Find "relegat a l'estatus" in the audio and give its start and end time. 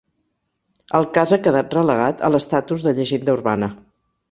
1.79-2.89